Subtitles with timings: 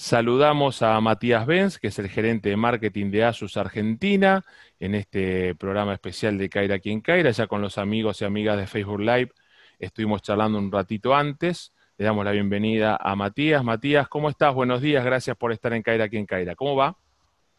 [0.00, 4.44] Saludamos a Matías Benz, que es el gerente de marketing de Asus Argentina,
[4.78, 8.68] en este programa especial de Caira quien Caira, ya con los amigos y amigas de
[8.68, 9.32] Facebook Live.
[9.80, 11.72] Estuvimos charlando un ratito antes.
[11.96, 13.64] Le damos la bienvenida a Matías.
[13.64, 14.54] Matías, ¿cómo estás?
[14.54, 16.54] Buenos días, gracias por estar en Caira quien Caira.
[16.54, 16.96] ¿Cómo va?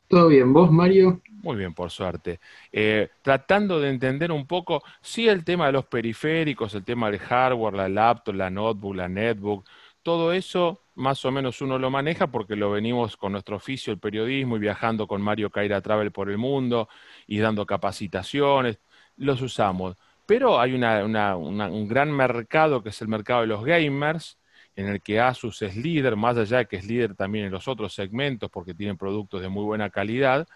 [0.07, 1.21] Todo bien, ¿vos, Mario?
[1.43, 2.39] Muy bien, por suerte.
[2.71, 7.19] Eh, tratando de entender un poco, sí, el tema de los periféricos, el tema del
[7.19, 9.67] hardware, la laptop, la notebook, la netbook,
[10.10, 14.00] todo eso más o menos uno lo maneja porque lo venimos con nuestro oficio, el
[14.00, 16.90] periodismo, y viajando con Mario Caira Travel por el mundo
[17.27, 18.80] y dando capacitaciones,
[19.17, 19.98] los usamos.
[20.26, 24.40] Pero hay un gran mercado que es el mercado de los gamers,
[24.76, 27.67] en el que Asus es líder, más allá de que es líder también en los
[27.67, 30.48] otros segmentos porque tienen productos de muy buena calidad,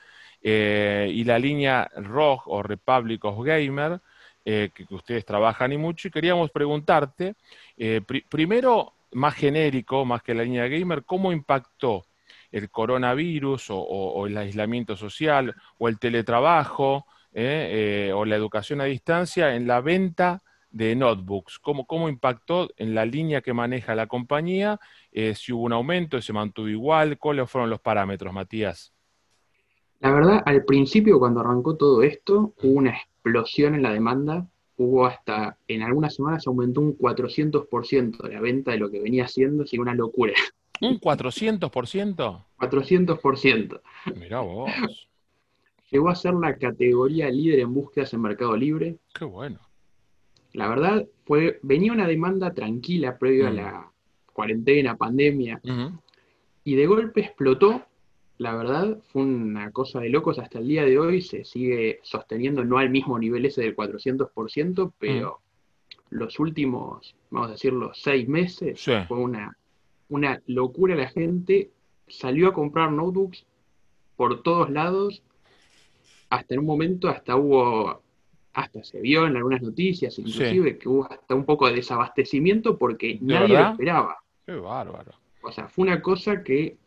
[0.41, 4.01] eh, y la línea ROG o Republic of Gamer,
[4.45, 7.35] eh, que, ustedes trabajan y mucho, y queríamos preguntarte,
[7.77, 12.05] eh, primero, más genérico, más que la línea gamer, ¿cómo impactó
[12.51, 18.85] el coronavirus o, el aislamiento social o el teletrabajo eh, eh, o la educación a
[18.85, 21.59] distancia en la venta de notebooks?
[21.59, 24.79] ¿Cómo, cómo impactó en la línea que maneja la compañía?
[25.11, 28.93] Eh, si hubo un aumento, se mantuvo igual, ¿cuáles fueron los parámetros, Matías?
[29.99, 34.47] La verdad, al principio cuando arrancó todo esto, hubo una explosión en la demanda
[34.83, 39.63] hubo hasta, en algunas semanas aumentó un 400% la venta de lo que venía haciendo,
[39.63, 40.33] así una locura.
[40.81, 42.45] ¿Un 400%?
[42.59, 43.81] 400%.
[44.15, 44.71] Mirá vos.
[45.91, 48.97] Llegó a ser la categoría líder en búsquedas en Mercado Libre.
[49.13, 49.59] Qué bueno.
[50.53, 53.55] La verdad, fue, venía una demanda tranquila previo a mm.
[53.55, 53.91] la
[54.33, 55.61] cuarentena, pandemia,
[56.63, 57.85] y de golpe explotó
[58.37, 62.63] la verdad fue una cosa de locos hasta el día de hoy, se sigue sosteniendo
[62.65, 65.39] no al mismo nivel ese del 400%, pero
[66.09, 66.15] mm.
[66.15, 69.57] los últimos, vamos a decir, los seis meses fue una,
[70.09, 70.95] una locura.
[70.95, 71.69] La gente
[72.07, 73.45] salió a comprar notebooks
[74.15, 75.21] por todos lados,
[76.29, 78.01] hasta en un momento hasta hubo,
[78.53, 83.19] hasta se vio en algunas noticias, inclusive, que hubo hasta un poco de desabastecimiento porque
[83.21, 84.17] nadie lo esperaba.
[84.45, 85.11] Qué bárbaro.
[85.43, 86.77] O sea, fue una cosa que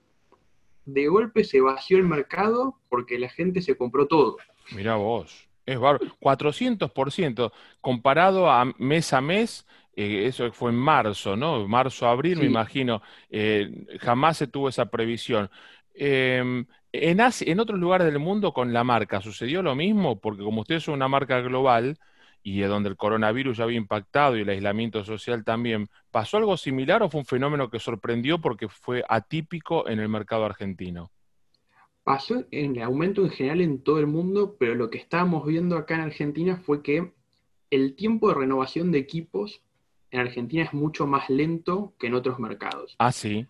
[0.87, 4.39] de golpe se vació el mercado porque la gente se compró todo.
[4.73, 6.17] Mira vos, es bárbaro.
[6.21, 11.67] 400% comparado a mes a mes, eh, eso fue en marzo, ¿no?
[11.69, 15.51] Marzo, abril, me imagino, eh, jamás se tuvo esa previsión.
[15.95, 20.21] Em, en, en otros lugares del mundo con la marca, ¿sucedió lo mismo?
[20.21, 21.99] Porque como ustedes son una marca global,
[22.47, 27.03] y donde el coronavirus ya había impactado y el aislamiento social también, ¿pasó algo similar
[27.03, 31.11] o fue un fenómeno que sorprendió porque fue atípico en el mercado argentino?
[32.05, 35.77] Pasó en el aumento en general en todo el mundo, pero lo que estábamos viendo
[35.77, 37.13] acá en Argentina fue que
[37.71, 39.61] el tiempo de renovación de equipos
[40.13, 42.95] en Argentina es mucho más lento que en otros mercados.
[43.01, 43.49] Ah, sí.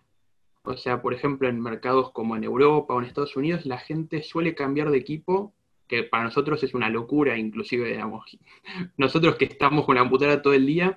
[0.63, 4.23] O sea, por ejemplo, en mercados como en Europa o en Estados Unidos, la gente
[4.23, 5.53] suele cambiar de equipo
[5.87, 8.25] que para nosotros es una locura, inclusive, digamos,
[8.97, 10.95] nosotros que estamos con la computadora todo el día,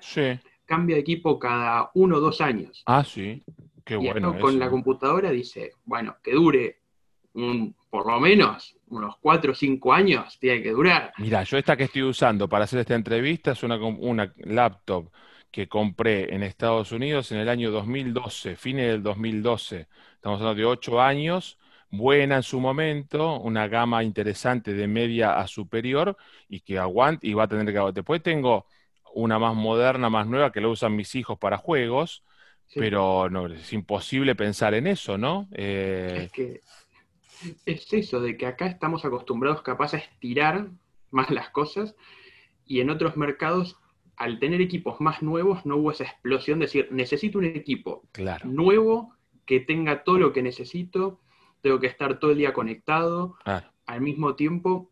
[0.65, 2.83] cambia de equipo cada uno o dos años.
[2.85, 3.43] Ah, sí,
[3.83, 4.37] qué bueno.
[4.39, 6.79] con la computadora dice, bueno, que dure
[7.33, 11.13] un, por lo menos unos cuatro o cinco años, tiene que durar.
[11.17, 15.09] Mira, yo esta que estoy usando para hacer esta entrevista es una, una laptop
[15.49, 19.87] que compré en Estados Unidos en el año 2012, fines del 2012.
[20.15, 21.57] Estamos hablando de ocho años
[21.91, 26.17] buena en su momento, una gama interesante de media a superior
[26.49, 28.65] y que aguante y va a tener que Después tengo
[29.13, 32.23] una más moderna, más nueva que la usan mis hijos para juegos,
[32.73, 35.49] pero no, es imposible pensar en eso, ¿no?
[35.51, 36.61] Eh, es que
[37.65, 40.69] es eso, de que acá estamos acostumbrados capaz a estirar
[41.09, 41.95] más las cosas
[42.65, 43.77] y en otros mercados
[44.15, 48.03] al tener equipos más nuevos no hubo esa explosión de decir, necesito un equipo
[48.43, 49.15] nuevo
[49.45, 51.19] que tenga todo lo que necesito
[51.61, 53.37] tengo que estar todo el día conectado.
[53.85, 54.91] Al mismo tiempo,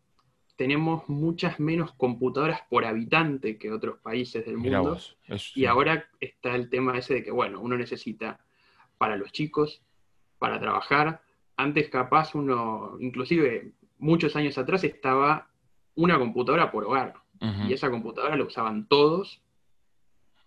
[0.56, 4.98] tenemos muchas menos computadoras por habitante que otros países del mundo.
[5.54, 8.40] Y ahora está el tema ese de que, bueno, uno necesita
[8.98, 9.82] para los chicos,
[10.38, 11.22] para trabajar.
[11.56, 15.48] Antes capaz uno, inclusive muchos años atrás, estaba
[15.94, 17.14] una computadora por hogar.
[17.66, 19.42] Y esa computadora la usaban todos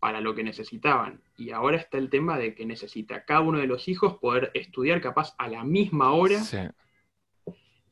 [0.04, 1.22] para lo que necesitaban.
[1.38, 5.00] Y ahora está el tema de que necesita cada uno de los hijos poder estudiar
[5.00, 6.42] capaz a la misma hora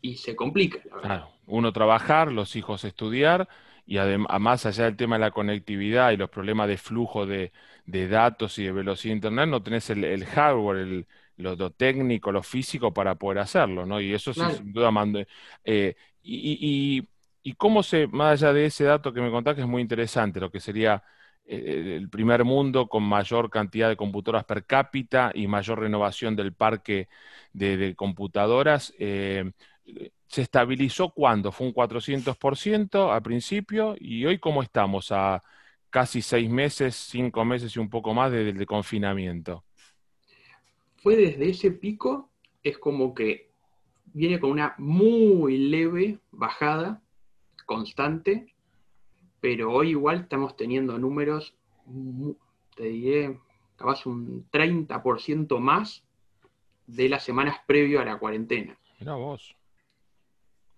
[0.01, 1.07] y se complica, la verdad.
[1.07, 3.47] Claro, uno trabajar, los hijos estudiar
[3.85, 7.53] y además allá del tema de la conectividad y los problemas de flujo de,
[7.85, 11.07] datos y de velocidad de internet, no tenés el, hardware, el,
[11.37, 14.01] lo, técnico, lo físico para poder hacerlo, ¿no?
[14.01, 15.23] Y eso sí, sin duda mando.
[15.63, 17.07] Eh, y, y,
[17.41, 20.41] y, cómo se, más allá de ese dato que me contás, que es muy interesante,
[20.41, 21.01] lo que sería
[21.45, 27.09] el primer mundo con mayor cantidad de computadoras per cápita y mayor renovación del parque
[27.51, 28.93] de, computadoras.
[28.97, 29.51] Eh,
[30.27, 31.51] ¿Se estabilizó cuándo?
[31.51, 35.41] Fue un 400% al principio y hoy cómo estamos a
[35.89, 39.65] casi seis meses, cinco meses y un poco más desde el confinamiento.
[40.95, 42.29] Fue desde ese pico,
[42.63, 43.51] es como que
[44.13, 47.01] viene con una muy leve bajada
[47.65, 48.53] constante,
[49.41, 51.53] pero hoy igual estamos teniendo números,
[52.75, 53.39] te diré,
[53.75, 56.03] capaz un 30% más
[56.87, 58.77] de las semanas previo a la cuarentena.
[58.99, 59.55] Mira vos.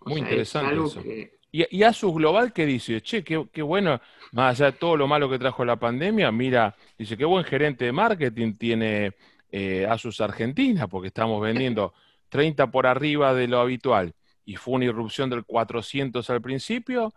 [0.05, 0.73] Muy interesante.
[0.73, 1.03] eso.
[1.51, 3.01] ¿Y, Asus Global qué dice?
[3.01, 4.01] Che, qué, bueno,
[4.31, 7.85] más allá de todo lo malo que trajo la pandemia, mira, dice, qué buen gerente
[7.85, 9.11] de marketing tiene
[9.51, 11.93] eh, Asus Argentina, porque estamos vendiendo
[12.29, 14.15] 30 por arriba de lo habitual
[14.45, 17.13] y fue una irrupción del 400 al principio,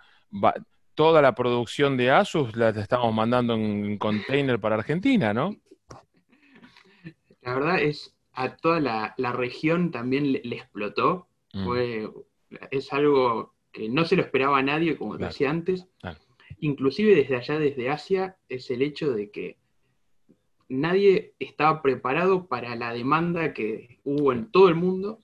[0.97, 5.55] toda la producción de Asus la estamos mandando en container para Argentina, ¿no?
[7.43, 11.29] La verdad es, a toda la, región también le, explotó.
[11.53, 11.65] Mm.
[11.65, 12.11] Fue,
[12.73, 15.87] es algo que no se lo esperaba a nadie, como decía antes.
[16.59, 19.59] Inclusive desde allá, desde Asia, es el hecho de que
[20.69, 25.21] nadie estaba preparado para la demanda que hubo en todo el mundo.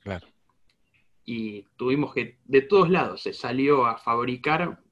[1.25, 4.83] Y tuvimos que, de todos lados, se salió a fabricar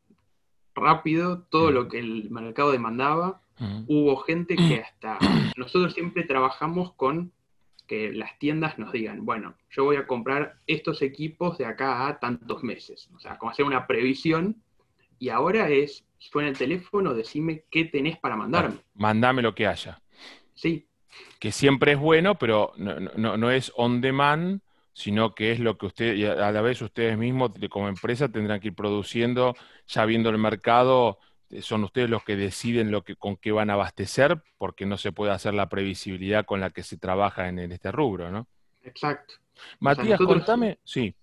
[0.74, 3.42] rápido todo lo que el mercado demandaba.
[3.88, 5.18] Hubo gente que hasta,
[5.56, 7.32] nosotros siempre trabajamos con
[7.90, 12.20] que las tiendas nos digan, bueno, yo voy a comprar estos equipos de acá a
[12.20, 13.10] tantos meses.
[13.16, 14.62] O sea, como hacer una previsión.
[15.18, 18.76] Y ahora es, suena el teléfono, decime qué tenés para mandarme.
[18.94, 20.00] Mandame lo que haya.
[20.54, 20.86] Sí.
[21.40, 24.60] Que siempre es bueno, pero no, es on demand,
[24.92, 28.60] sino que es lo que usted, y a la vez ustedes mismos como empresa tendrán
[28.60, 29.54] que ir produciendo,
[29.86, 31.18] ya viendo el mercado,
[31.50, 34.96] eh, son ustedes los que deciden lo que, con qué van a abastecer, porque no
[34.98, 38.46] se puede hacer la previsibilidad con la que se trabaja en, este rubro, ¿no?
[38.82, 39.34] Exacto.
[39.78, 41.14] Matías, contame, sí.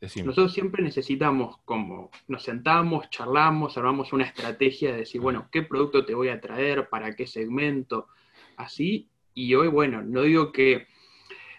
[0.00, 6.04] Nosotros siempre necesitamos, como nos sentamos, charlamos, armamos una estrategia de decir, bueno, ¿qué producto
[6.04, 6.88] te voy a traer?
[6.88, 8.08] ¿Para qué segmento?
[8.56, 10.86] así, y hoy, bueno, no digo que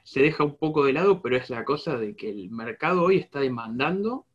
[0.07, 3.17] se deja un poco de lado, pero es la cosa de que el mercado hoy
[3.17, 4.25] está demandando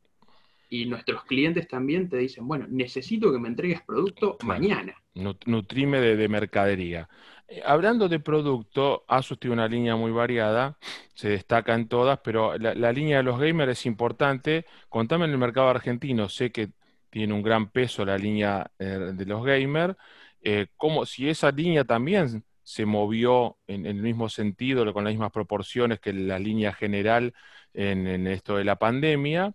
[0.69, 4.95] y nuestros clientes también te dicen, bueno, necesito que me entregues producto mañana.
[5.15, 7.09] Nutrime de, mercadería.
[7.49, 10.77] Eh, hablando de producto, Asus tiene una línea muy variada,
[11.15, 14.67] se destaca en todas, pero la, línea de los gamers es importante.
[14.91, 16.69] Contame en el mercado argentino, sé que
[17.09, 19.97] tiene un gran peso la línea eh, de los gamers.
[20.43, 20.67] Eh,
[21.07, 26.13] si esa línea también se movió en, el mismo sentido, con las mismas proporciones que
[26.13, 27.35] la línea general
[27.75, 29.53] en, esto de la pandemia.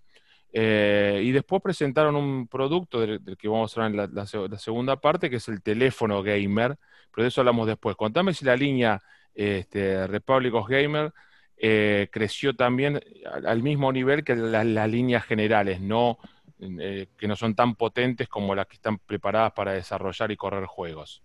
[0.51, 5.30] Eh, y después presentaron un producto del, que vamos a hablar en la, segunda parte,
[5.30, 6.77] que es el teléfono gamer,
[7.13, 7.95] pero de eso hablamos después.
[7.95, 9.01] Contame si la línea
[9.33, 11.13] este, Republic of Gamer
[11.57, 13.00] eh, creció también
[13.45, 16.18] al, mismo nivel que las líneas generales, no,
[16.60, 20.65] eh, que no son tan potentes como las que están preparadas para desarrollar y correr
[20.65, 21.24] juegos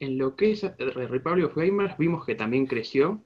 [0.00, 3.22] en lo que es Republic of Gamers vimos que también creció,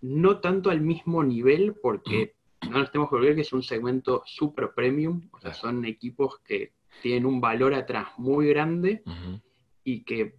[0.00, 2.34] no tanto al mismo nivel, porque
[2.70, 6.38] no nos tenemos que olvidar que es un segmento super premium, o sea, son equipos
[6.40, 9.02] que tienen un valor atrás muy grande
[9.84, 10.34] y que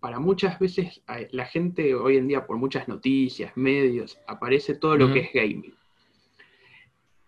[0.00, 1.00] para muchas veces
[1.30, 5.74] la gente hoy en día, por muchas noticias, medios, aparece todo lo que es gaming.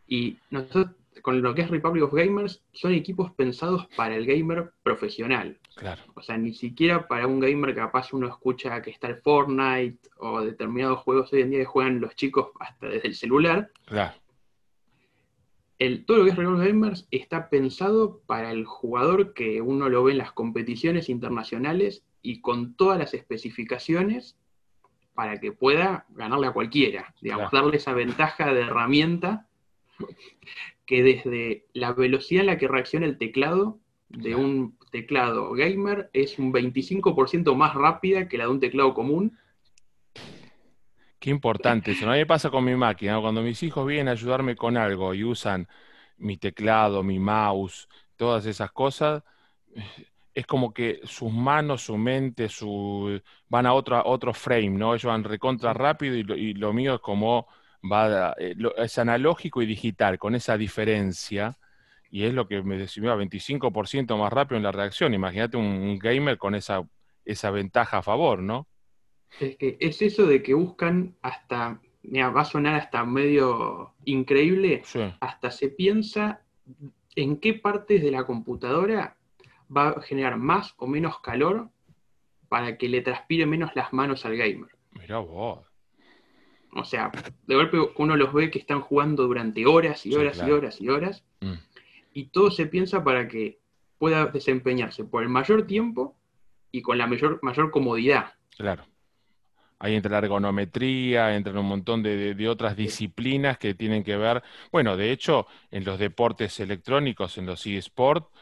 [0.09, 0.91] Y nosotros
[1.23, 5.59] con lo que es Republic of Gamers, son equipos pensados para el gamer profesional.
[5.75, 6.03] Claro.
[6.15, 9.99] O sea, ni siquiera para un gamer que capaz uno escucha que está el Fortnite
[10.19, 13.71] o determinados juegos hoy en día que juegan los chicos hasta desde el celular.
[13.87, 14.15] Claro.
[15.79, 19.89] El, todo lo que es Republic of Gamers está pensado para el jugador que uno
[19.89, 24.37] lo ve en las competiciones internacionales y con todas las especificaciones
[25.15, 29.47] para que pueda ganarle a cualquiera, digamos, darle esa ventaja de herramienta
[30.87, 36.39] que desde la velocidad en la que reacciona el teclado de un teclado gamer es
[36.39, 39.37] un 25% más rápida que la de un teclado común.
[41.19, 42.09] Qué importante eso.
[42.09, 43.21] A mí me pasa con mi máquina.
[43.21, 45.67] Cuando mis hijos vienen a ayudarme con algo y usan
[46.19, 49.23] mi teclado, mi mouse, todas esas cosas,
[50.35, 54.95] es como que sus manos, su mente, su van a otro, otro frame, ¿no?
[54.95, 57.49] Ellos van recontra rápido y lo mío es como
[57.91, 61.59] va eh, es analógico y digital, con esa diferencia,
[62.11, 65.15] y es lo que me decía, 25% más rápido en la reacción.
[65.15, 66.83] Imagínate un, gamer con esa,
[67.25, 68.67] esa ventaja a favor, ¿no?
[69.41, 74.83] Es que es eso de que buscan hasta, mira, va a sonar hasta medio increíble,
[75.21, 76.41] hasta se piensa
[77.17, 79.17] en qué partes de la computadora
[79.75, 81.71] va a generar más o menos calor
[82.49, 84.71] para que le transpire menos las manos al gamer.
[84.93, 85.74] Mira vos.
[86.77, 87.11] O sea,
[87.47, 90.51] de golpe uno los ve que están jugando durante horas y Sí, horas claro.
[90.51, 91.53] y horas y horas, Mm,
[92.15, 93.59] y todo se piensa para que
[93.99, 96.17] pueda desempeñarse por el mayor tiempo
[96.73, 98.35] y con la mayor, mayor comodidad.
[98.57, 98.85] claro.
[99.81, 104.17] Ahí entra la ergonometría, entran un montón de, de- de otras disciplinas que tienen que
[104.17, 104.43] ver.
[104.73, 108.33] Bueno, de hecho, en los deportes electrónicos, en los eSport, eh,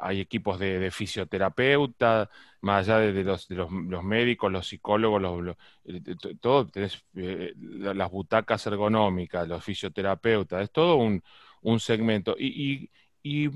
[0.00, 4.66] hay equipos de, de fisioterapeuta, más allá de, de los, de los, los médicos, los
[4.68, 6.00] psicólogos, los, los- eh,
[6.40, 11.22] todo, tenés, eh, la- las butacas ergonómicas, los fisioterapeutas, es todo un,
[11.62, 12.36] un segmento.
[12.38, 12.90] Y,
[13.22, 13.50] y- y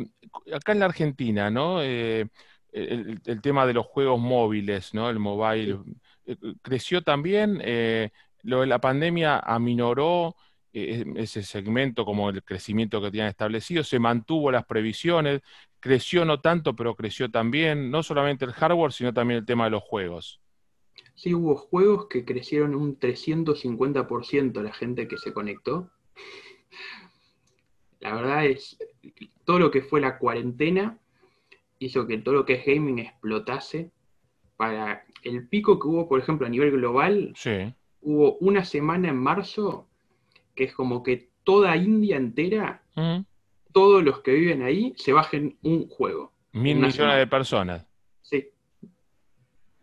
[0.55, 1.83] acá en la Argentina, ¿no?
[1.83, 2.27] Eh,
[2.73, 5.09] el, el tema de los juegos móviles, ¿no?
[5.11, 5.79] El mobile,
[6.27, 8.11] eh, creció también, eh,
[8.43, 10.37] lo de la pandemia aminoró
[10.73, 15.41] eh, ese segmento como el crecimiento que tenían establecido, se mantuvo las previsiones,
[15.85, 19.71] creció no tanto, pero creció también, no solamente el hardware, sino también el tema de
[19.73, 20.41] los juegos.
[21.15, 25.91] Sí, hubo juegos que crecieron un 350% la gente que se conectó.
[28.01, 28.79] La verdad es,
[29.45, 30.99] todo lo que fue la cuarentena
[31.79, 33.91] hizo que todo lo que es gaming explotase.
[34.57, 39.19] Para el pico que hubo, por ejemplo, a nivel global, Sí, hubo una semana en
[39.19, 39.87] marzo
[40.55, 43.27] que es como que toda India entera, Mm.
[43.75, 46.33] Todos los que viven ahí, se bajen un juego.
[46.53, 47.17] mil millones semana.
[47.17, 47.87] de personas.
[48.23, 48.49] Sí.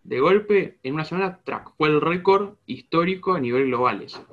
[0.01, 4.25] De golpe, en una semana, track, fue el récord histórico a nivel global eso.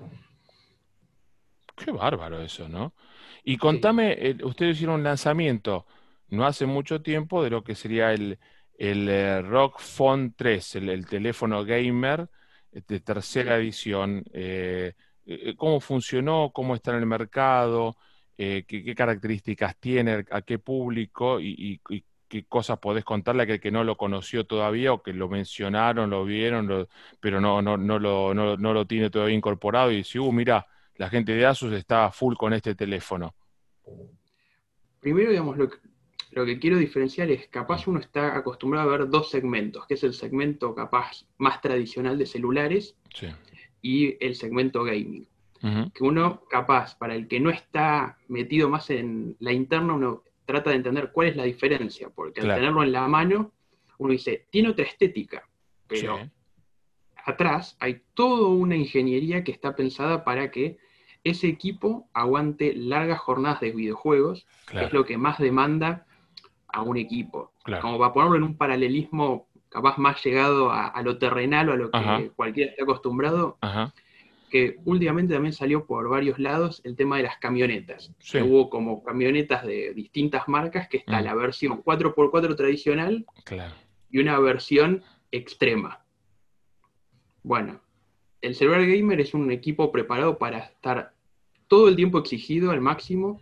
[1.76, 2.94] Qué bárbaro eso, ¿no?
[3.44, 5.84] Y contame, eh, ustedes hicieron un lanzamiento
[6.30, 8.38] no hace mucho tiempo de lo que sería el,
[8.76, 12.28] el eh, ROG Phone 3, el, el teléfono gamer
[12.72, 14.24] de tercera edición.
[14.32, 14.92] Eh,
[15.26, 16.50] eh, ¿cómo funcionó?
[16.52, 17.96] ¿Cómo está en el mercado?
[18.38, 20.24] Eh, ¿qué, qué características tiene?
[20.30, 21.40] ¿A qué público?
[21.40, 25.02] Y, y- y qué cosas podés contarle a aquel que no lo conoció todavía o
[25.02, 26.88] que lo mencionaron, lo vieron, lo-
[27.20, 30.66] pero no, no, no, lo, no, no lo tiene todavía incorporado y dice, uh, mira,
[30.96, 33.34] la gente de Asus está full con este teléfono.
[35.00, 35.76] Primero, digamos, lo que,
[36.32, 40.04] lo que quiero diferenciar es, capaz uno está acostumbrado a ver dos segmentos, que es
[40.04, 43.28] el segmento capaz más tradicional de celulares Sí.
[43.80, 45.26] y el segmento gaming.
[45.60, 50.70] Que uno, capaz, para el que no está metido más en la interna, uno trata
[50.70, 53.52] de entender cuál es la diferencia, porque al tenerlo en la mano,
[53.98, 55.48] uno dice, tiene otra estética,
[55.86, 56.30] pero sí,
[57.24, 60.78] atrás hay toda una ingeniería que está pensada para que
[61.24, 66.06] ese equipo aguante largas jornadas de videojuegos, que es lo que más demanda
[66.68, 67.52] a un equipo.
[67.64, 67.82] claro.
[67.82, 71.76] Como para ponerlo en un paralelismo capaz más llegado a, a lo terrenal o a
[71.76, 72.22] lo que Ajá.
[72.34, 73.92] cualquiera está acostumbrado, Ajá,
[74.48, 78.12] que últimamente también salió por varios lados el tema de las camionetas.
[78.18, 78.38] Sí.
[78.40, 81.24] Hubo como camionetas de distintas marcas, que está Mm.
[81.24, 83.74] la versión 4x4 tradicional claro.
[84.10, 86.02] y una versión extrema.
[87.42, 87.80] Bueno,
[88.40, 91.12] el celular gamer es un equipo preparado para estar
[91.66, 93.40] todo el tiempo exigido al máximo,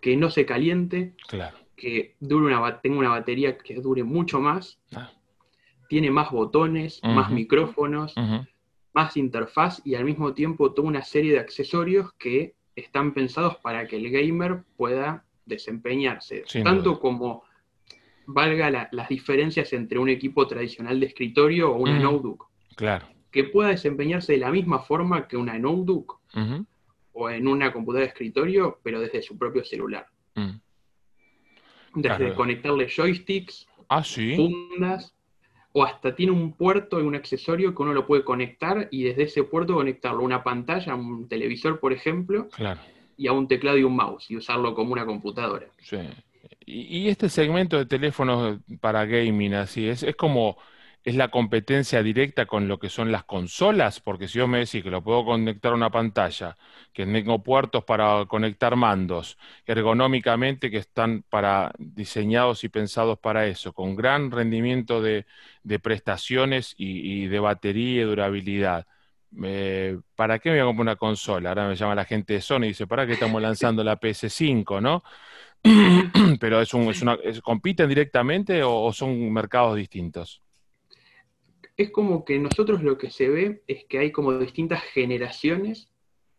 [0.00, 1.56] que no se caliente, Claro.
[1.76, 5.12] que dure una, tenga una batería que dure mucho más, Ah,
[5.88, 8.14] tiene más botones, más micrófonos,
[8.92, 13.86] más interfaz y al mismo tiempo toda una serie de accesorios que están pensados para
[13.86, 17.00] que el gamer pueda desempeñarse, Sin tanto duda.
[17.00, 17.42] como
[18.26, 22.02] valga la- las diferencias entre un equipo tradicional de escritorio o una Ujú.
[22.02, 23.08] notebook, Claro.
[23.30, 26.64] que pueda desempeñarse de la misma forma que una notebook Ujú,
[27.12, 30.06] o en una computadora de escritorio, pero desde su propio celular.
[30.36, 30.60] mm.
[31.94, 32.34] Desde Claro.
[32.36, 34.36] conectarle joysticks, Ah, sí.
[34.36, 35.12] fundas,
[35.72, 39.24] o hasta tiene un puerto y un accesorio que uno lo puede conectar y desde
[39.24, 42.80] ese puerto conectarlo a una pantalla, a un televisor, por ejemplo, Claro.
[43.16, 45.66] y a un teclado y un mouse y usarlo como una computadora.
[45.82, 45.98] Sí.
[46.66, 50.56] Y, y este segmento de teléfonos para gaming, así, es, es como,
[51.04, 54.82] es la competencia directa con lo que son las consolas, porque si vos me decís
[54.82, 56.56] que lo puedo conectar a una pantalla,
[56.92, 63.72] que tengo puertos para conectar mandos, ergonómicamente que están para, diseñados y pensados para eso,
[63.72, 65.26] con gran rendimiento de,
[65.62, 68.86] de prestaciones y, y de batería y durabilidad.
[69.44, 71.50] Eh, ¿para qué me voy a comprar una consola?
[71.50, 74.80] Ahora me llama la gente de Sony y dice, ¿para qué estamos lanzando la PS5,
[74.80, 75.02] no?
[76.40, 80.42] Pero es un, es una, es- ¿compiten directamente o, o son mercados distintos?
[81.80, 85.88] Es como que nosotros lo que se ve es que hay como distintas generaciones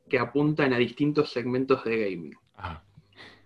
[0.08, 2.36] que apuntan a distintos segmentos de gaming.
[2.56, 2.84] Ah,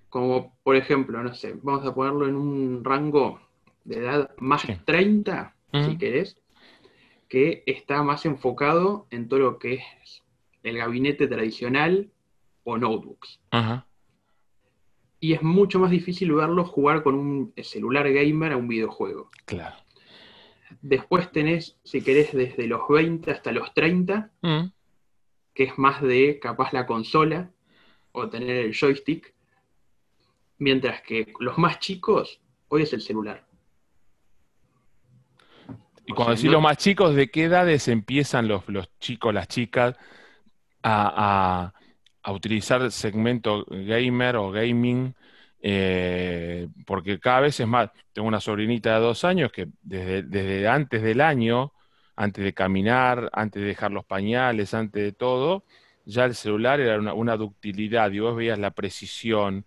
[0.09, 3.39] Como por ejemplo, no sé, vamos a ponerlo en un rango
[3.85, 4.73] de edad más Sí.
[4.83, 6.37] 30, si querés,
[7.29, 10.21] que está más enfocado en todo lo que es
[10.63, 12.11] el gabinete tradicional
[12.65, 13.39] o notebooks.
[13.51, 13.87] ajá,
[15.21, 19.29] Y es mucho más difícil verlo jugar con un celular gamer a un videojuego.
[19.45, 19.77] claro.
[20.81, 24.65] Después tenés, si querés, desde los 20 hasta los 30, Mm.
[25.53, 27.51] que es más de capaz la consola
[28.11, 29.33] o tener el joystick,
[30.57, 33.45] mientras que los más chicos, hoy es el celular.
[36.05, 38.89] Y O cuando sea, decís no- los más chicos, ¿de qué edades empiezan los, los
[38.99, 39.95] chicos, las chicas
[40.83, 41.73] a, a-
[42.23, 45.13] a utilizar el segmento gamer o gaming?
[45.67, 47.89] Eh, porque cada vez es más.
[48.13, 51.73] Tengo una sobrinita de dos años que desde, desde antes del año,
[52.15, 55.63] antes de caminar, antes de dejar los pañales, antes de todo,
[56.05, 59.65] ya el celular era una, ductilidad y vos veías la precisión,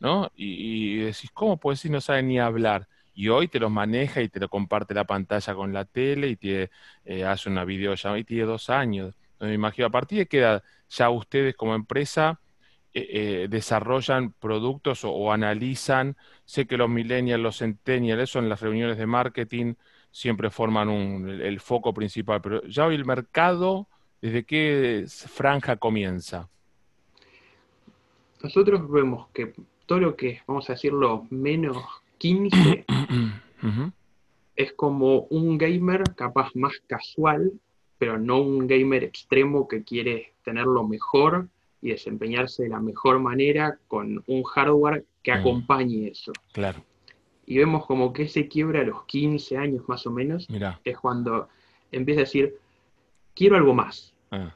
[0.00, 0.30] ¿no?
[0.36, 1.92] Y, y decís, ¿cómo puede ser?
[1.92, 2.86] No sabe ni hablar.
[3.14, 6.36] Y hoy te los maneja y te lo comparte la pantalla con la tele y
[6.36, 6.70] te
[7.06, 9.14] eh, hace una videollamada y tiene dos años.
[9.32, 12.38] Entonces, me imagino, a partir de qué edad ya ustedes como empresa
[12.94, 18.60] eh, desarrollan productos o, o analizan, sé que los millennials, los centennials, eso en las
[18.60, 19.74] reuniones de marketing
[20.10, 23.88] siempre forman un- el, el foco principal, pero ya hoy el mercado,
[24.20, 26.48] ¿desde qué franja comienza?
[28.42, 29.52] Nosotros vemos que
[29.86, 31.76] todo lo que es, vamos a decirlo, menos
[32.18, 32.84] 15
[33.62, 33.92] Ujú,
[34.56, 37.52] es como un gamer capaz más casual,
[37.98, 41.48] pero no un gamer extremo que quiere tenerlo mejor
[41.80, 45.34] y desempeñarse de la mejor manera con un hardware que Mm.
[45.36, 46.32] acompañe eso.
[46.52, 46.84] Claro,
[47.46, 50.78] Y vemos como que se quiebra a los 15 años más o menos, mira.
[50.84, 51.48] es cuando
[51.90, 52.54] empieza a decir,
[53.34, 54.12] quiero algo más.
[54.30, 54.52] Ah,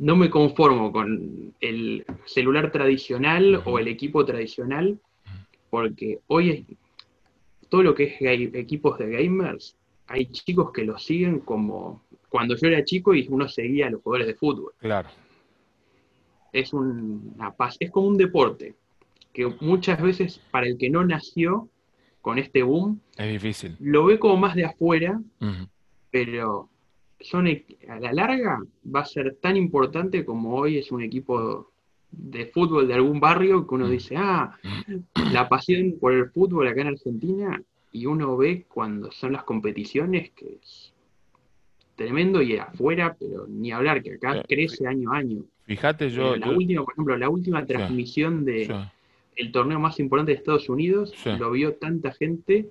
[0.00, 4.98] No me conformo con el celular tradicional o el equipo tradicional,
[5.70, 6.64] porque hoy es-
[7.70, 12.68] todo lo que es equipos de gamers, hay chicos que lo siguen como cuando yo
[12.68, 14.72] era chico y uno seguía a los jugadores de fútbol.
[14.78, 15.08] claro.
[16.52, 18.74] Es un- una paz, es como un deporte,
[19.32, 21.68] que muchas veces para el que no nació
[22.20, 23.76] con este boom, Es difícil.
[23.80, 25.20] lo ve como más de afuera,
[26.10, 26.68] pero
[27.20, 28.62] son e- a la larga
[28.94, 31.70] va a ser tan importante como hoy es un equipo
[32.10, 34.56] de fútbol de algún barrio que uno dice, ah,
[35.32, 40.30] la pasión por el fútbol acá en Argentina, y uno ve cuando son las competiciones
[40.30, 40.92] que es
[41.96, 45.42] tremendo y afuera, pero ni hablar, que acá Eh, crece año a año.
[45.68, 48.86] Fíjate, yo, la yo- última, por ejemplo, la última transmisión de yo-
[49.36, 51.30] el torneo más importante de Estados Unidos Sí.
[51.38, 52.70] lo vio tanta gente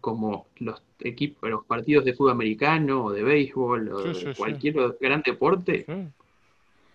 [0.00, 4.26] como los equipos, los partidos de fútbol americano o de béisbol o Sí, de sí,
[4.26, 4.32] sí.
[4.36, 5.84] cualquier gran deporte.
[5.88, 6.08] sí.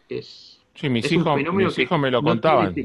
[0.09, 2.75] Es, Sí, mis es hijos, mis hijos me lo no contaban.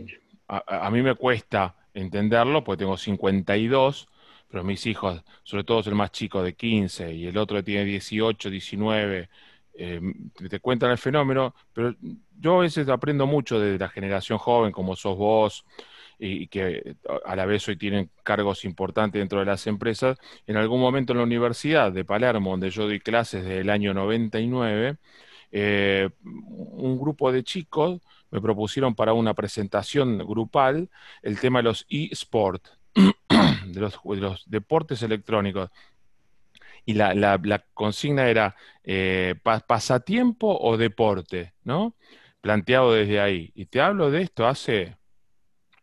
[0.48, 4.08] A, a- mí me cuesta entenderlo porque tengo 52,
[4.48, 7.84] pero mis hijos, sobre todo el más chico de 15 y el otro que tiene
[7.84, 9.28] 18, 19,
[9.76, 10.00] eh,
[10.48, 11.94] te, cuentan el fenómeno, pero
[12.38, 15.64] yo a veces aprendo mucho de la generación joven, como sos vos,
[16.18, 20.16] y, que a la vez hoy tienen cargos importantes dentro de las empresas.
[20.46, 23.94] En algún momento en la Universidad de Palermo, donde yo doy clases desde el año
[23.94, 24.96] 99,
[25.56, 30.90] eh, un grupo de chicos me propusieron para una presentación grupal
[31.22, 35.70] el tema de los e-sport, de de los deportes electrónicos.
[36.84, 41.96] Y la, consigna era eh, pa- pasatiempo o deporte, ¿no?
[42.40, 43.52] Planteado desde ahí.
[43.54, 44.96] Y te hablo de esto hace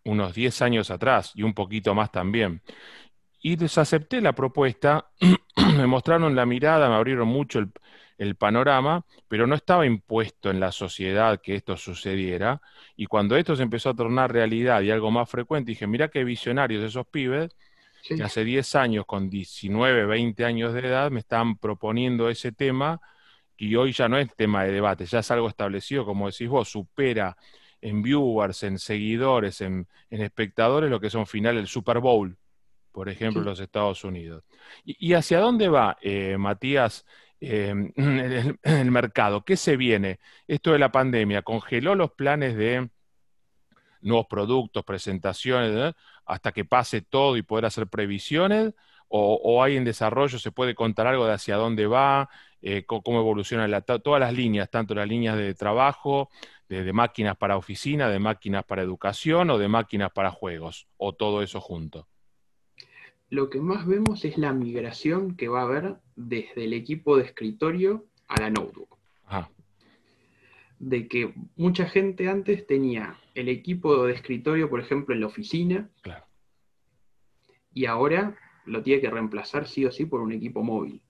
[0.05, 2.61] unos 10 años atrás y un poquito más también.
[3.41, 5.11] Y les acepté la propuesta,
[5.77, 7.71] me mostraron la mirada, me abrieron mucho el,
[8.17, 12.61] el panorama, pero no estaba impuesto en la sociedad que esto sucediera.
[12.95, 16.23] Y cuando esto se empezó a tornar realidad y algo más frecuente, dije, mirá qué
[16.23, 17.55] visionarios esos pibes,
[18.01, 18.15] Sí.
[18.15, 22.99] que hace 10 años, con 19, 20 años de edad, me estaban proponiendo ese tema
[23.57, 26.67] y hoy ya no es tema de debate, ya es algo establecido, como decís vos,
[26.69, 27.37] supera
[27.79, 32.37] en viewers, en seguidores, en, en espectadores lo que son final el Super Bowl,
[32.91, 34.43] por ejemplo, en los Estados Unidos.
[34.83, 37.05] ¿Y, y hacia dónde va, eh, Matías,
[37.39, 39.43] eh, el, el mercado?
[39.45, 40.19] ¿Qué se viene?
[40.47, 42.89] Esto de la pandemia congeló los planes de
[44.01, 45.93] nuevos productos, presentaciones, ¿eh?
[46.25, 48.73] Hasta que pase todo y poder hacer previsiones?
[49.13, 52.29] ¿O, o hay en desarrollo, se puede contar algo de hacia dónde va,
[52.61, 56.29] eh, cómo, evolucionan la- to- todas las líneas, tanto las líneas de trabajo,
[56.69, 61.11] de, de máquinas para oficina, de máquinas para educación o de máquinas para juegos, o
[61.13, 62.07] todo eso junto?
[63.29, 67.23] Lo que más vemos es la migración que va a haber desde el equipo de
[67.23, 68.97] escritorio a la notebook.
[69.25, 69.49] Ajá,
[70.83, 75.89] De que mucha gente antes tenía el equipo de escritorio, por ejemplo, en la oficina,
[76.01, 76.25] claro.
[77.71, 81.01] y ahora lo tiene que reemplazar sí o sí por un equipo móvil.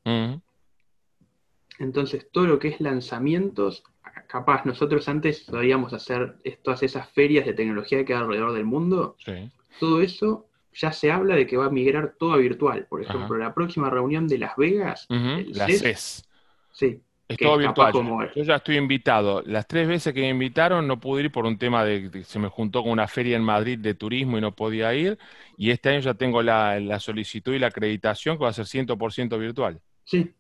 [1.79, 3.83] Entonces, todo lo que es lanzamientos,
[4.27, 9.15] capaz nosotros antes podíamos hacer todas esas ferias de tecnología que hay alrededor del mundo,
[9.23, 9.49] sí.
[9.79, 12.87] todo eso ya se habla de que va a migrar todo a virtual.
[12.87, 16.27] Por ejemplo, la próxima reunión de Las Vegas, la CES,
[16.71, 17.01] sí,
[17.31, 17.93] es todo virtual.
[18.35, 19.41] Yo ya estoy invitado.
[19.45, 22.39] Las tres veces que me invitaron no pude ir por un tema de que se
[22.39, 25.17] me juntó con una feria en Madrid de turismo y no podía ir.
[25.57, 28.65] Y este año ya tengo la, la solicitud y la acreditación que va a ser
[28.65, 29.81] 100% virtual.
[30.03, 30.33] Sí,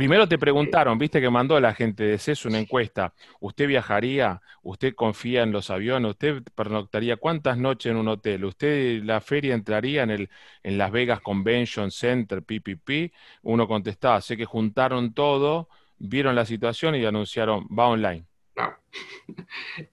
[0.00, 3.12] Primero te preguntaron, viste que mandó la gente de CES una encuesta.
[3.38, 4.40] ¿Usted viajaría?
[4.62, 6.12] ¿Usted confía en los aviones?
[6.12, 8.46] ¿Usted pernoctaría cuántas noches en un hotel?
[8.46, 10.30] ¿Usted la feria entraría en, el,
[10.62, 13.12] en Las Vegas Convention Center, PPP?
[13.42, 18.24] Uno contestaba, sé que juntaron todo, vieron la situación y anunciaron, va online.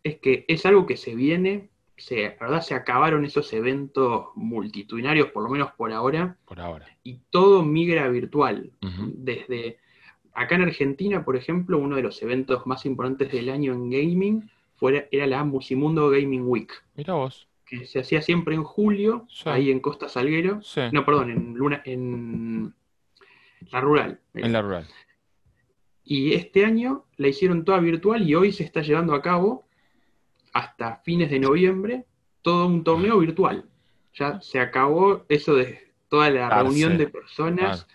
[0.06, 1.68] Es que es algo que se viene,
[1.98, 2.62] se, ¿verdad?
[2.62, 6.38] Se acabaron esos eventos multitudinarios, por lo menos por ahora.
[6.46, 6.88] Por ahora.
[7.04, 8.72] Y todo migra virtual.
[9.14, 9.80] Desde
[10.38, 14.48] Acá en Argentina, por ejemplo, uno de los eventos más importantes del año en gaming
[14.76, 16.72] fue, era la Musimundo Gaming Week.
[16.96, 17.48] Mira vos.
[17.66, 20.62] Que se hacía siempre en julio, ahí en Costa Salguero.
[20.92, 22.72] No, perdón, en Luna, en
[23.72, 24.20] la rural.
[24.36, 24.88] En la rural.
[26.04, 29.66] Y este año la hicieron toda virtual y hoy se está llevando a cabo
[30.54, 32.06] hasta fines de noviembre
[32.44, 33.66] todo un torneo virtual.
[34.14, 37.88] Ya se acabó eso de toda la reunión de personas,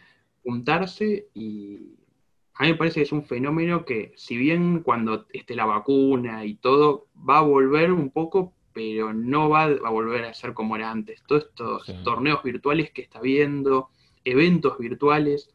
[0.42, 2.01] juntarse y
[2.54, 6.44] a mí me parece que es un fenómeno que, si bien cuando esté la vacuna
[6.44, 10.76] y todo, va a volver un poco, pero no va a volver a ser como
[10.76, 11.22] era antes.
[11.26, 13.88] Todos estos torneos virtuales que está viendo,
[14.24, 15.50] eventos virtuales.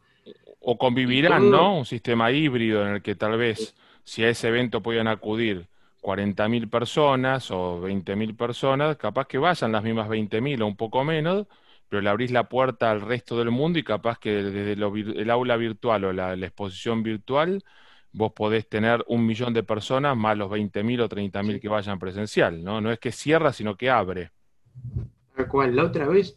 [0.60, 1.78] O convivirán, ¿no?
[1.78, 5.68] Un sistema híbrido en el que tal vez, si a ese evento puedan acudir
[6.02, 11.46] 40.000 personas o 20.000 personas, capaz que vayan las mismas 20.000 o un poco menos,
[11.88, 15.56] pero le abrís la puerta al resto del mundo y capaz que desde el aula
[15.56, 17.64] virtual o la, exposición virtual
[18.12, 22.62] vos podés tener un millón de personas más los 20.000 o 30.000 que vayan presencial,
[22.62, 22.80] ¿no?
[22.80, 24.30] No es que cierra, sino que abre.
[25.36, 26.36] Tal cual, la otra vez,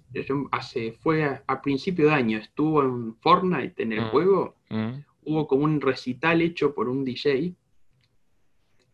[0.51, 4.09] hace, fue a, principio de año, estuvo en Fortnite en el mm.
[4.09, 4.91] juego, mm.
[5.23, 7.55] hubo como un recital hecho por un DJ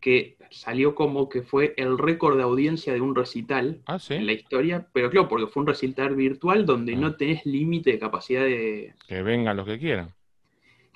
[0.00, 4.32] que salió como que fue el récord de audiencia de un recital ah, en la
[4.32, 7.16] historia, pero claro, porque fue un recital virtual donde no ah.
[7.16, 8.94] tenés límite de capacidad de...
[9.06, 10.14] Que vengan los que quieran.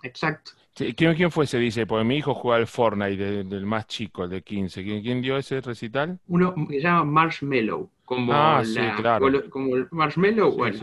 [0.03, 0.53] Exacto.
[0.97, 1.59] ¿quién, fue ese?
[1.59, 4.83] Dice, porque mi hijo juega al Fortnite, del más chico, el de 15.
[4.83, 6.19] ¿Quién, dio ese recital?
[6.29, 7.91] Uno que se llama Marshmallow.
[8.05, 8.63] Como, ah,
[9.51, 10.81] como el Marshmallow, bueno,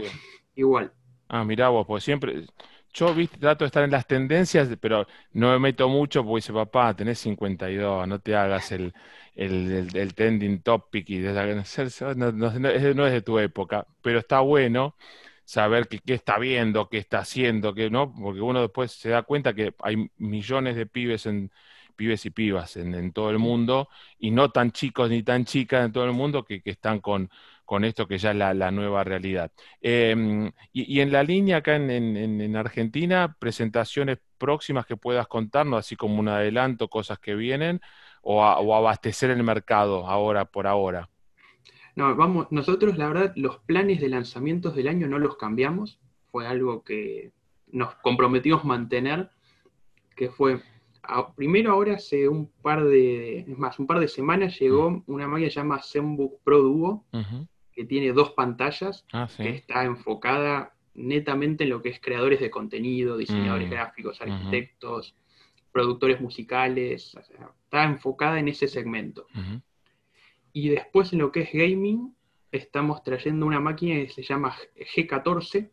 [0.55, 0.91] igual.
[1.27, 2.45] Ah, mirá vos, pues siempre,
[2.93, 6.54] yo, viste, trato de estar en las tendencias, pero no me meto mucho porque dice,
[6.54, 8.93] papá, tenés 52, no te hagas el,
[9.36, 14.95] el, el, trending topic y no, es de tu época, pero está bueno
[15.45, 19.54] saber qué está viendo, qué está haciendo, qué no, porque uno después se da cuenta
[19.54, 21.52] que hay millones de pibes en
[21.95, 25.91] pibes y pibas en, todo el mundo y no tan chicos ni tan chicas en
[25.91, 27.30] todo el mundo que, que están con,
[27.69, 29.51] con esto que ya es la, nueva realidad.
[29.79, 36.19] Em, y, en la línea acá en, Argentina, presentaciones próximas que puedas contarnos, así como
[36.19, 37.79] un adelanto, cosas que vienen,
[38.23, 41.10] o, abastecer el mercado ahora por ahora.
[41.95, 45.99] No, vamos, nosotros la verdad los planes de lanzamientos del año no los cambiamos,
[46.32, 47.34] fue algo que
[47.67, 49.29] nos comprometimos mantener,
[50.15, 50.60] que fue
[51.36, 55.03] primero ahora hace un par de, es más, un par de semanas llegó mm.
[55.05, 57.05] una máquina llamada ZenBook Pro Duo,
[57.80, 62.50] que tiene dos pantallas, ah, que está enfocada netamente en lo que es creadores de
[62.50, 63.72] contenido, diseñadores mm.
[63.72, 65.15] gráficos, arquitectos,
[65.72, 67.15] productores musicales,
[67.63, 69.28] está enfocada en ese segmento.
[70.52, 72.13] Y después en lo que es gaming,
[72.52, 75.70] estamos trayendo una máquina que se llama G14,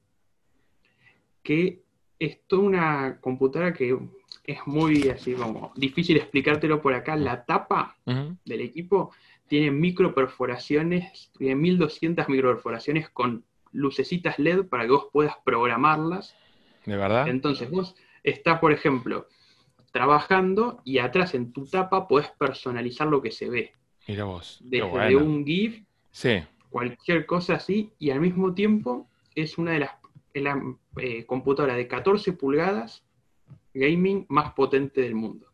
[1.42, 1.83] que
[2.21, 3.99] es toda una computadora que
[4.45, 7.16] es muy así como difícil explicártelo por acá.
[7.16, 9.11] La tapa del equipo
[9.48, 16.37] tiene micro perforaciones, tiene 1200 micro perforaciones con lucecitas LED para que vos puedas programarlas.
[16.85, 17.28] ¿De verdad?
[17.28, 19.28] Entonces vos estás, por ejemplo,
[19.92, 23.72] trabajando y atrás en tu tapa podés personalizar lo que se ve.
[24.06, 24.61] Mira vos.
[24.62, 26.42] Desde un GIF, sí.
[26.70, 29.90] cualquier cosa así, y al mismo tiempo es una de las
[30.35, 30.62] la,
[30.98, 33.04] eh, computadora de 14 pulgadas
[33.74, 35.46] gaming más potente del mundo.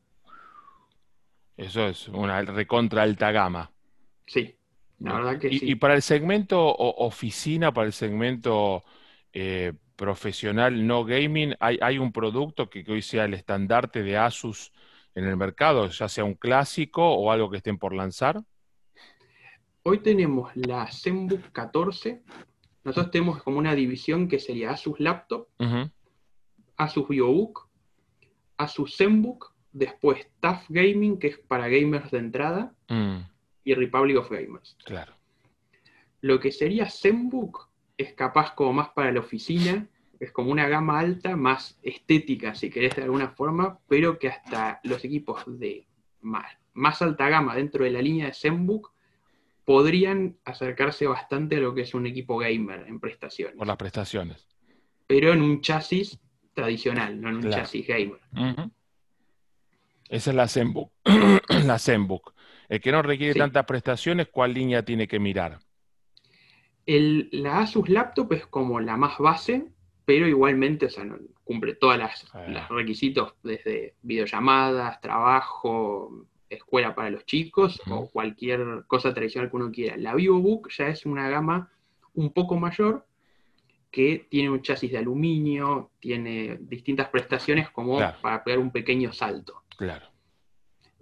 [1.57, 3.71] Eso es una recontra alta gama.
[4.27, 4.57] Sí,
[4.99, 5.71] la verdad que y, sí.
[5.71, 8.85] Y para el segmento oficina, para el segmento
[9.33, 14.73] eh, profesional no gaming, ¿hay, un producto que, hoy sea el estandarte de Asus
[15.15, 18.43] en el mercado, ya sea un clásico o algo que estén por lanzar?
[19.83, 22.23] Hoy tenemos la ZenBook 14.
[22.85, 25.49] Nosotros tenemos como una división que sería Asus Laptop,
[26.77, 27.69] Asus VivoBook,
[28.57, 33.32] Asus ZenBook, después TAF Gaming, que es para gamers de entrada, mm
[33.65, 34.77] y Republic of Gamers.
[34.85, 35.13] Claro.
[36.21, 39.89] Lo que sería ZenBook es capaz como más para la oficina,
[40.21, 44.81] es como una gama alta, más estética, si querés de alguna forma, pero que hasta
[44.85, 45.87] los equipos de
[46.21, 48.93] más, más alta gama dentro de la línea de ZenBook
[49.65, 53.57] podrían acercarse bastante a lo que es un equipo gamer en prestaciones.
[53.57, 54.47] Por las prestaciones.
[55.07, 56.19] Pero en un chasis
[56.55, 58.21] tradicional, no en un chasis gamer.
[60.09, 60.93] Esa es la ZenBook.
[61.65, 62.35] la ZenBook.
[62.73, 65.59] El que no requiere tantas prestaciones, ¿cuál línea tiene que mirar?
[66.87, 69.67] la Asus Laptop es como la más base,
[70.07, 70.89] pero igualmente
[71.45, 72.01] cumple todos
[72.33, 72.47] ah.
[72.49, 79.71] los requisitos desde videollamadas, trabajo, escuela para los chicos o cualquier cosa tradicional que uno
[79.71, 79.99] quiera.
[79.99, 81.71] La VivoBook ya es una gama
[82.15, 83.07] un poco mayor
[83.91, 89.63] que tiene un chasis de aluminio, tiene distintas prestaciones como para pegar un pequeño salto.
[89.77, 90.07] Claro.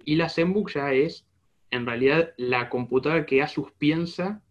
[0.04, 1.24] Y la ZenBook ya es,
[1.70, 4.42] en realidad, la computadora que Asus piensa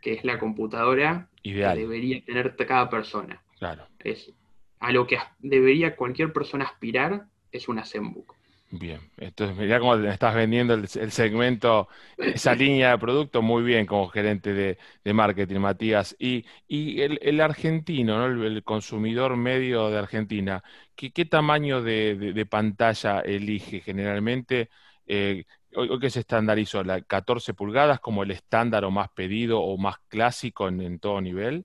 [0.00, 1.74] que es la computadora Ideal.
[1.74, 3.42] que debería tener cada persona.
[3.58, 3.86] Claro.
[3.98, 4.32] Es,
[4.78, 8.34] a lo que debería cualquier persona aspirar es una ZenBook.
[8.72, 14.06] Bien, entonces mira cómo estás vendiendo el, segmento, esa línea de producto muy bien como
[14.06, 16.14] gerente de, marketing, Matías.
[16.20, 18.44] Y, el, argentino, ¿no?
[18.44, 20.62] el, consumidor medio de Argentina,
[20.94, 24.70] ¿qué, tamaño de, pantalla elige generalmente?
[25.12, 25.44] Eh,
[25.74, 29.96] hoy, que se estandarizó, ¿la 14 pulgadas como el estándar o más pedido o más
[30.06, 31.64] clásico en todo nivel?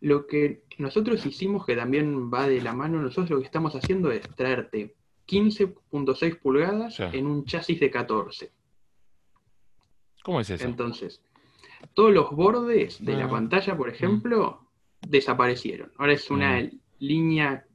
[0.00, 4.10] Lo que nosotros hicimos, que también va de la mano, nosotros lo que estamos haciendo
[4.10, 4.94] es traerte
[5.28, 8.50] 15.6 pulgadas en un chasis de 14.
[10.22, 10.64] ¿Cómo es eso?
[10.64, 11.20] Entonces,
[11.92, 13.30] todos los bordes de la ah.
[13.30, 14.70] pantalla, por ejemplo,
[15.06, 15.92] desaparecieron.
[15.98, 16.70] Ahora es una mm.
[17.00, 17.66] línea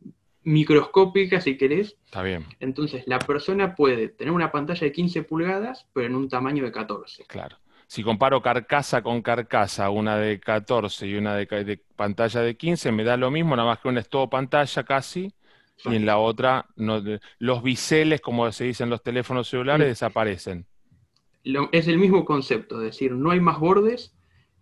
[0.48, 1.98] microscópica, si querés.
[2.06, 2.46] Está bien.
[2.60, 6.72] Entonces, la persona puede tener una pantalla de 15 pulgadas, pero en un tamaño de
[6.72, 7.26] 14.
[7.26, 7.58] Claro
[7.88, 13.06] si comparo carcasa con carcasa, una de 14 y una de, pantalla de 15, me
[13.06, 15.34] da lo mismo, nada más que una es todo pantalla casi,
[15.86, 17.02] y en la otra no,
[17.40, 20.66] los biseles, como se dice en los teléfonos celulares, desaparecen.
[21.72, 24.14] es el mismo concepto, es decir, no hay más bordes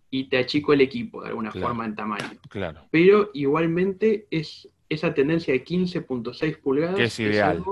[0.08, 2.38] y te achico el equipo de alguna forma en tamaño.
[2.48, 2.86] Claro.
[2.92, 6.96] Pero igualmente es esa tendencia de 15.6 pulgadas.
[6.96, 7.62] Que es ideal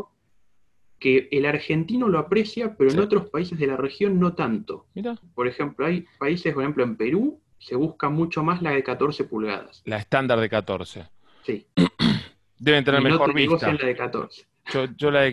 [1.05, 4.87] que el argentino lo aprecia, pero en otros países de la región no tanto.
[5.35, 9.25] Por ejemplo, hay países, por ejemplo, en Perú se busca mucho más la de 14
[9.25, 9.83] pulgadas.
[9.85, 11.07] La estándar de 14.
[11.45, 11.67] Sí.
[12.59, 13.71] Deben tener mejor vista.
[13.71, 14.47] la de 14.
[14.73, 15.31] Yo, la,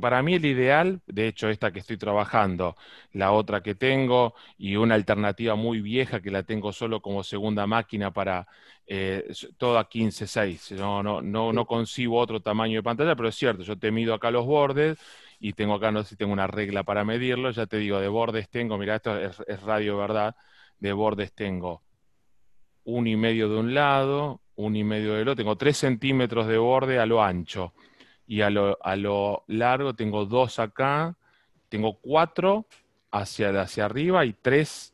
[0.00, 2.76] para mí el ideal, de hecho esta que estoy trabajando,
[3.12, 7.66] la otra que tengo y una alternativa muy vieja que la tengo solo como segunda
[7.68, 8.48] máquina para
[8.86, 10.72] eh, toda 15.6.
[10.72, 14.14] No, no, no, no concibo otro tamaño de pantalla, pero es cierto, yo te mido
[14.14, 14.98] acá los bordes
[15.38, 18.08] y tengo acá, no sé si tengo una regla para medirlo, ya te digo, de
[18.08, 20.34] bordes tengo, mira, esto es, es radio, ¿verdad?
[20.78, 21.82] De bordes tengo
[22.84, 26.58] un y medio de un lado, un y medio del otro, tengo tres centímetros de
[26.58, 27.72] borde a lo ancho
[28.30, 31.16] y a lo, a lo largo tengo dos acá,
[31.68, 32.64] tengo cuatro
[33.10, 34.92] hacia, hacia arriba y tres.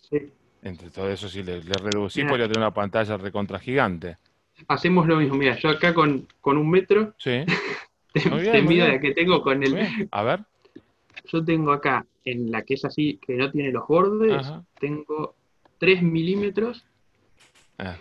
[0.62, 4.16] Entre todo eso, si le, le reducí, podría tener una pantalla recontra gigante.
[4.68, 7.12] Hacemos lo mismo, mira, yo acá con, un metro.
[7.18, 7.44] Sí.
[8.14, 9.86] te, mido la que tengo con el.
[10.10, 10.40] A ver.
[11.26, 15.34] Yo tengo acá, en la que es así, que no tiene los bordes, tengo
[15.76, 16.86] 3 milímetros.
[17.76, 17.98] Ah.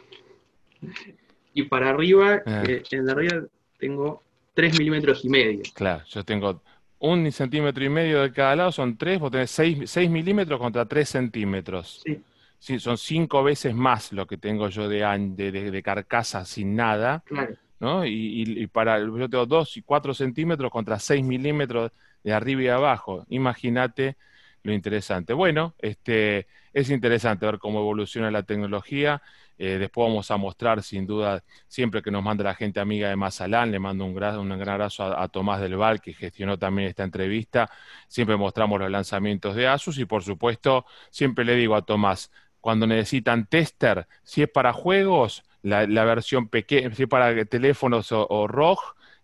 [1.53, 2.63] Y para arriba, ah.
[2.65, 3.41] en la arriba
[3.77, 4.23] tengo
[4.55, 5.61] 3 milímetros y medio.
[5.73, 6.61] Claro, yo tengo
[6.99, 11.07] un centímetro y medio de cada lado, son 3, vos tenés 6, milímetros contra 3
[11.07, 12.01] centímetros.
[12.03, 12.19] Sí.
[12.57, 12.79] sí.
[12.79, 15.01] son 5 veces más lo que tengo yo de,
[15.35, 17.21] de, de, carcasa sin nada.
[17.25, 17.55] Claro.
[17.79, 18.05] ¿no?
[18.05, 21.91] Y, y, para, yo tengo 2 y 4 centímetros contra 6 milímetros
[22.23, 23.25] de arriba y abajo.
[23.29, 24.15] Imagínate
[24.63, 25.33] lo interesante.
[25.33, 29.21] Bueno, este, es interesante ver cómo evoluciona la tecnología.
[29.57, 33.15] Eh, después vamos a mostrar, sin duda, siempre que nos manda la gente amiga de
[33.15, 36.89] Mazalán, le mando un gran, un gran abrazo a, Tomás del Val, que gestionó también
[36.89, 37.69] esta entrevista.
[38.07, 42.87] Siempre mostramos los lanzamientos de Asus y, por supuesto, siempre le digo a Tomás, cuando
[42.87, 48.79] necesitan tester, si es para juegos, la, versión pequeña, si es para teléfonos o, ROG,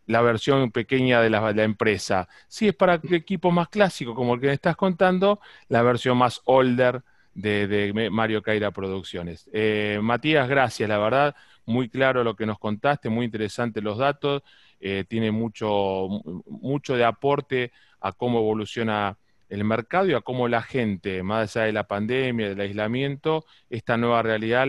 [0.08, 2.28] la versión pequeña de la, la, empresa.
[2.48, 6.42] Si es para equipos más clásicos, como el que me estás contando, la versión más
[6.46, 9.50] older de, Mario Caira Producciones.
[9.54, 14.44] Eh, Matías, gracias, la verdad, muy claro lo que nos contaste, muy interesante los datos,
[14.80, 16.08] eh, tiene mucho,
[16.48, 19.18] mucho de aporte a cómo evoluciona
[19.50, 23.98] el mercado y a cómo la gente, más allá de la pandemia, del aislamiento, esta
[23.98, 24.66] nueva realidad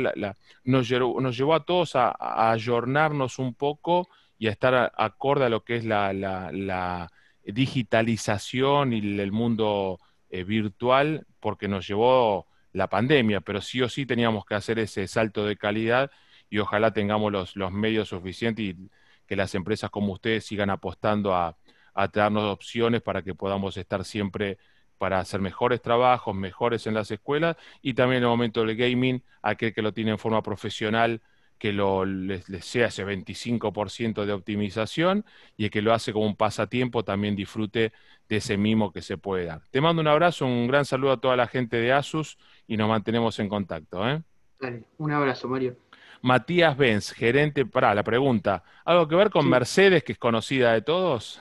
[0.64, 4.08] nos, llevó, nos, llevó, a todos a, a, ayornarnos un poco
[4.42, 7.08] y a estar acorde a lo que es la,
[7.44, 14.06] digitalización y el mundo eh, virtual, porque nos llevó la pandemia, pero sí o sí
[14.06, 16.10] teníamos que hacer ese salto de calidad
[16.50, 18.90] y ojalá tengamos los, los medios suficientes y
[19.26, 21.56] que las empresas como ustedes sigan apostando a,
[21.94, 24.58] a darnos opciones para que podamos estar siempre
[24.98, 29.22] para hacer mejores trabajos, mejores en las escuelas y también en el momento del gaming,
[29.42, 31.20] aquel que lo tiene en forma profesional,
[31.62, 35.24] que lo, les, sea ese 25% de optimización
[35.56, 37.92] y el que lo hace como un pasatiempo también disfrute
[38.28, 39.62] de ese mimo que se puede dar.
[39.70, 42.88] Te mando un abrazo, un gran saludo a toda la gente de Asus y nos
[42.88, 44.04] mantenemos en contacto.
[44.10, 44.20] ¿eh?
[44.58, 45.76] Dale, un abrazo, Mario.
[46.20, 50.82] Matías Benz, gerente, para la pregunta, ¿algo que ver con Mercedes, que es conocida de
[50.82, 51.40] todos?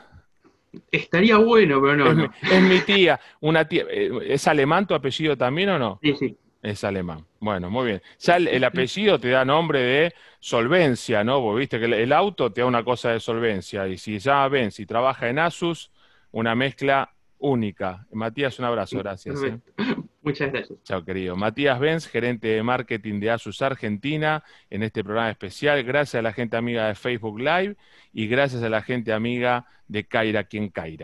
[0.92, 2.12] Estaría bueno, pero no.
[2.12, 2.28] Es, no.
[2.28, 3.86] Mi, es mi tía, una tía.
[3.90, 6.00] Eh, ¿Es alemán tu apellido también o no?
[6.04, 6.38] Sí, sí.
[6.62, 7.26] Es alemán.
[7.40, 8.02] Bueno, muy bien.
[8.20, 11.42] Ya el, el apellido te da nombre de solvencia, ¿no?
[11.42, 13.88] Porque viste que el, el, auto te da una cosa de solvencia.
[13.88, 15.92] Y si ya ven, si trabaja en Asus,
[16.32, 18.06] una mezcla única.
[18.12, 19.42] Matías, un abrazo, gracias.
[19.44, 19.60] ¿eh?
[20.22, 20.80] Muchas gracias.
[20.84, 21.36] Chao, querido.
[21.36, 25.84] Matías Benz, gerente de marketing de Asus Argentina, en este programa especial.
[25.84, 27.76] Gracias a la gente amiga de Facebook Live
[28.14, 31.00] y gracias a la gente amiga de Caira quien Caira.